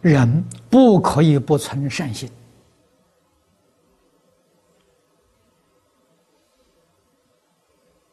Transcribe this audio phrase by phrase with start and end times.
[0.00, 2.30] 人不可以不存善心。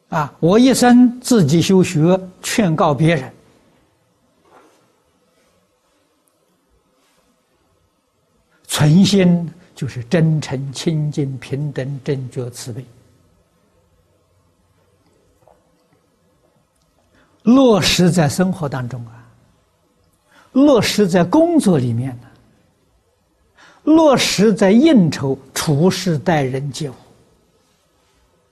[0.08, 3.32] 啊，我一生自己修学，劝告别人，
[8.66, 12.84] 存心就是真诚、清净、平等、正觉、慈悲，
[17.44, 19.21] 落实在生活当中啊，
[20.52, 22.28] 落实在工作里面呢，
[23.84, 26.94] 落实在应酬、处事、待人接物。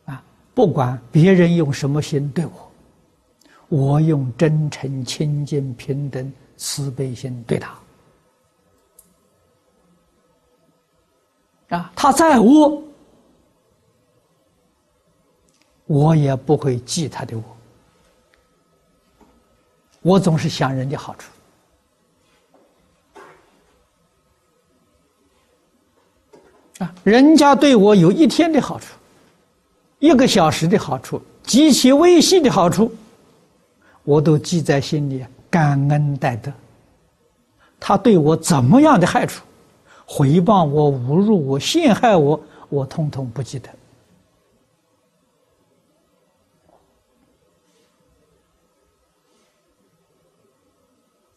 [0.07, 0.23] 啊
[0.55, 2.73] 不管别人用什么心对我，
[3.69, 7.79] 我用真诚、清净、平等、慈悲心对他。
[11.69, 12.82] 啊，他在我，
[15.87, 17.45] 我也不会记他的我。
[20.02, 21.30] 我总是想人的好处。
[26.80, 28.86] 啊，人家对我有一天的好处。
[29.98, 32.90] 一个小时的好处，极其微细的好处，
[34.02, 36.51] 我都记在心里，感恩戴德。
[37.78, 39.45] 他对我怎么样的害处，
[40.06, 43.68] 回报我、侮辱我、陷害我，我通通不记得。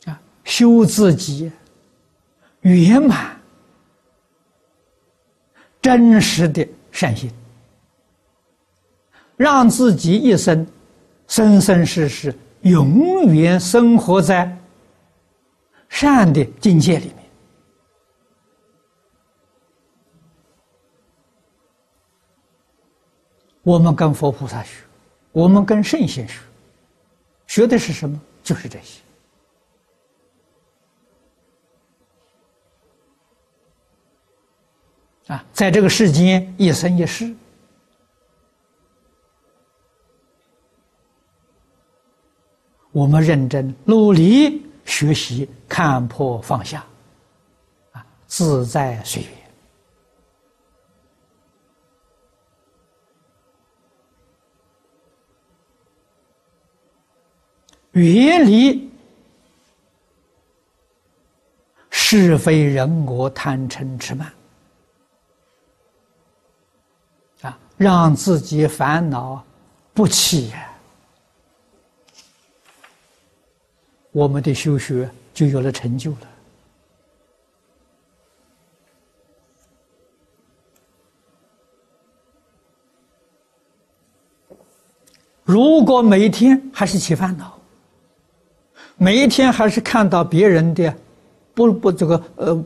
[0.06, 1.52] 啊，修自己
[2.62, 3.38] 圆满、
[5.84, 7.32] 真实的善心。
[9.38, 10.66] 让自己一生
[11.28, 14.58] 生生世世永远生活在
[15.90, 17.16] 善的境界里面。
[23.64, 24.72] 我们跟佛菩萨学，
[25.32, 26.40] 我们跟圣贤学，
[27.48, 28.20] 学的是什么？
[28.44, 29.02] 就是这些。
[35.34, 37.36] 啊，在这个世间一生一世。
[42.92, 46.86] 我们认真努力学习，看破放下，
[47.94, 49.24] 啊，自在随
[57.94, 58.92] 缘，远离
[61.90, 64.32] 是非人我贪嗔痴慢，
[67.42, 69.44] 啊，让自己烦恼
[69.94, 70.54] 不起。
[74.12, 76.18] 我们的修学就有了成就了。
[85.44, 87.60] 如果每一天还是起烦恼，
[88.96, 90.96] 每一天还是看到别人的
[91.54, 92.64] 不不这个呃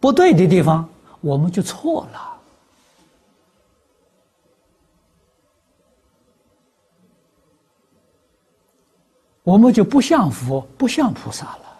[0.00, 0.88] 不对的地方，
[1.20, 2.31] 我们就错了。
[9.44, 11.71] 我们就不像佛，不像菩萨了。